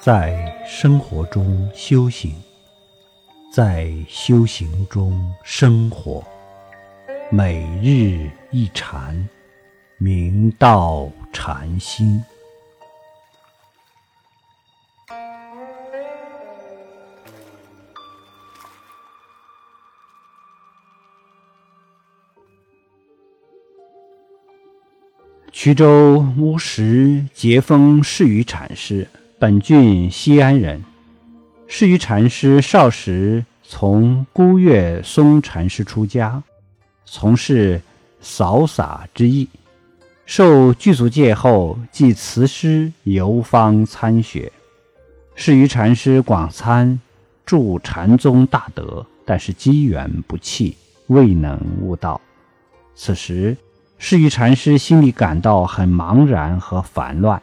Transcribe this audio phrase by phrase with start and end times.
[0.00, 2.32] 在生活中修行，
[3.52, 6.24] 在修行中生活，
[7.32, 9.28] 每日一禅，
[9.98, 12.22] 明道禅心。
[25.52, 29.08] 衢州乌石节风释于禅师，
[29.40, 30.82] 本郡西安人。
[31.68, 36.42] 释于禅师少时从孤月松禅师出家，
[37.04, 37.80] 从事
[38.20, 39.48] 扫洒之艺。
[40.26, 44.50] 受具足戒后，即辞师游方参学。
[45.36, 46.98] 释于禅师广参
[47.46, 50.76] 助禅宗大德，但是机缘不弃，
[51.06, 52.20] 未能悟道。
[52.96, 53.56] 此时。
[54.00, 57.42] 释于禅师心里感到很茫然和烦乱，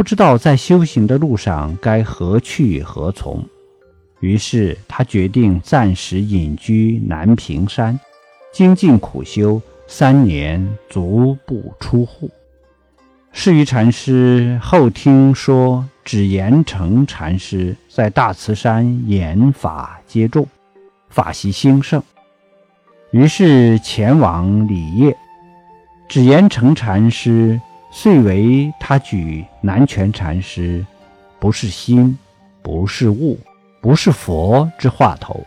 [0.00, 3.44] 不知道在修行的路上该何去何从。
[4.20, 8.00] 于是他决定暂时隐居南屏山，
[8.50, 12.30] 精进苦修三年，足不出户。
[13.30, 20.48] 释于禅师后听说指严成禅师在大慈山严法接众，
[21.10, 22.02] 法习兴盛，
[23.10, 25.14] 于是前往礼谒。
[26.08, 27.60] 只言成禅师
[27.90, 30.84] 遂为他举南泉禅师，
[31.38, 32.16] 不是心，
[32.62, 33.38] 不是物，
[33.80, 35.44] 不是佛之话头。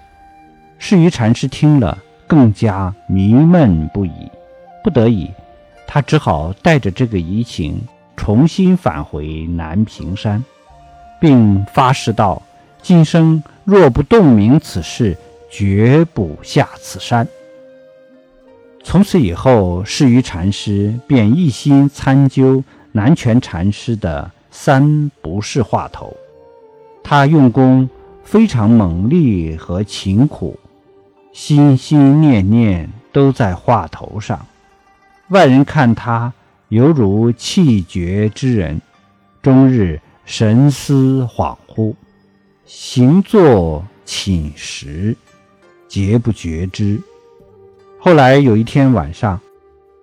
[0.77, 4.11] 释于禅师听了，更加迷闷不已。
[4.83, 5.31] 不得已，
[5.88, 7.81] 他只好带着这个疑情，
[8.17, 10.44] 重新返回南屏山，
[11.21, 12.41] 并发誓道：
[12.81, 15.17] 今生若不洞明此事，
[15.49, 17.25] 绝不下此山。
[18.84, 26.16] 从此以后，释于禅师便一心参究南泉禅师的三不是话头。
[27.02, 27.89] 他用功
[28.23, 30.60] 非常猛烈和勤苦，
[31.32, 34.45] 心心念念都在话头上。
[35.30, 36.32] 外人看他
[36.67, 38.80] 犹如气绝之人，
[39.42, 41.95] 终日神思恍惚，
[42.66, 45.16] 行坐寝食
[45.88, 47.02] 皆不觉知。
[48.05, 49.39] 后来有一天晚上，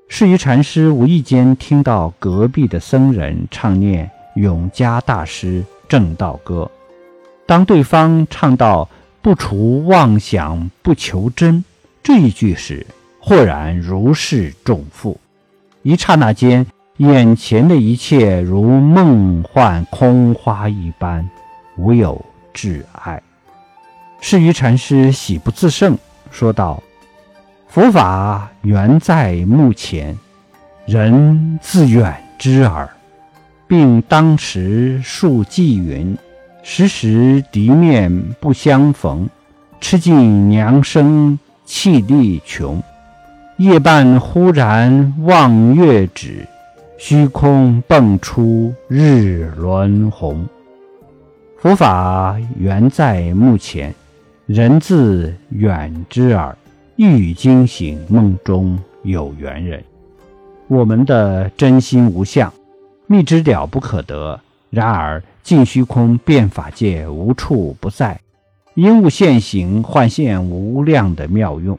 [0.08, 6.70] 释于禅师无意间听到隔壁的僧人唱念永嘉大师正道歌。
[7.44, 8.88] 当对方唱到
[9.20, 11.62] “不除妄想不求真”
[12.02, 12.86] 这一句时，
[13.18, 15.20] 豁然如释重负。
[15.82, 16.66] 一刹那间，
[16.96, 21.28] 眼前的一切如梦幻空花一般，
[21.76, 22.24] 无有
[22.54, 23.22] 挚爱。
[24.22, 25.98] 释于禅师喜不自胜，
[26.30, 26.82] 说道。
[27.72, 30.18] 佛法原在目前，
[30.86, 32.90] 人自远之耳。
[33.68, 36.18] 并当时数偈云
[36.64, 39.28] ：“时时敌面不相逢，
[39.80, 42.82] 吃尽娘生气力穷。
[43.58, 46.44] 夜半忽然望月止，
[46.98, 50.44] 虚空迸出日轮红。”
[51.62, 53.94] 佛法原在目前，
[54.46, 56.56] 人自远之耳。
[57.00, 59.82] 一语惊醒梦中有缘人。
[60.68, 62.52] 我们的真心无相，
[63.06, 64.38] 密之了不可得。
[64.68, 68.20] 然而尽虚空变法界无处不在，
[68.74, 71.78] 因物现形，幻现无量的妙用。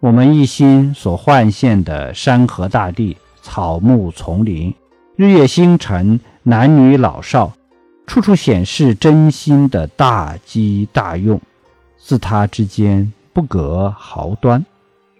[0.00, 4.74] 我们一心所幻现的山河大地、草木丛林、
[5.16, 7.54] 日月星辰、男女老少，
[8.06, 11.40] 处处显示真心的大机大用，
[11.96, 13.10] 自他之间。
[13.34, 14.64] 不隔毫端，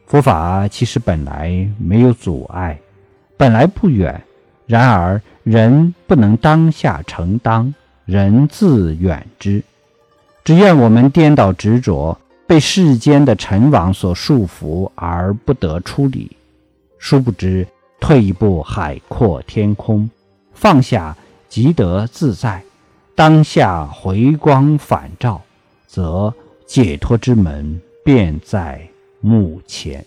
[0.06, 2.78] 佛法其实本来没有阻碍，
[3.36, 4.22] 本来不远。
[4.66, 7.74] 然而人不能当下承当，
[8.06, 9.62] 人自远之。
[10.44, 12.16] 只愿我们颠倒执着，
[12.46, 16.30] 被世间的尘网所束缚而不得出离。
[16.98, 17.66] 殊不知，
[18.00, 20.08] 退一步海阔天空，
[20.54, 21.16] 放下
[21.48, 22.62] 即得自在。
[23.16, 25.42] 当下回光返照，
[25.86, 26.32] 则
[26.64, 27.80] 解脱之门。
[28.04, 28.86] 便在
[29.20, 30.04] 目前。